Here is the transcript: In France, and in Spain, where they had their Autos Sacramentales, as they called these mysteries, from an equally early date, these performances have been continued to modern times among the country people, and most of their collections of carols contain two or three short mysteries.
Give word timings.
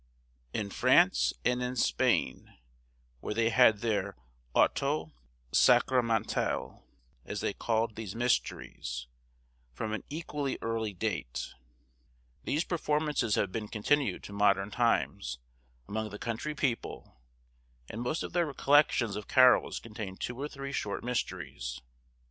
In 0.51 0.71
France, 0.71 1.31
and 1.45 1.61
in 1.61 1.75
Spain, 1.75 2.57
where 3.19 3.35
they 3.35 3.51
had 3.51 3.81
their 3.81 4.15
Autos 4.55 5.11
Sacramentales, 5.51 6.81
as 7.23 7.41
they 7.41 7.53
called 7.53 7.95
these 7.95 8.15
mysteries, 8.15 9.05
from 9.73 9.93
an 9.93 10.03
equally 10.09 10.57
early 10.63 10.91
date, 10.91 11.53
these 12.45 12.63
performances 12.63 13.35
have 13.35 13.51
been 13.51 13.67
continued 13.67 14.23
to 14.23 14.33
modern 14.33 14.71
times 14.71 15.37
among 15.87 16.09
the 16.09 16.17
country 16.17 16.55
people, 16.55 17.17
and 17.87 18.01
most 18.01 18.23
of 18.23 18.33
their 18.33 18.51
collections 18.55 19.15
of 19.15 19.27
carols 19.27 19.77
contain 19.79 20.17
two 20.17 20.35
or 20.41 20.47
three 20.47 20.71
short 20.71 21.03
mysteries. 21.03 21.79